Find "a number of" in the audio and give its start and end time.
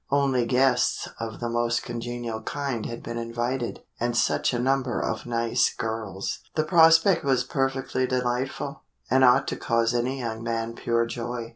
4.51-5.27